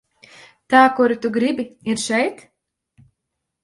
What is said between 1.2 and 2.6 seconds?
tu gribi, ir šeit?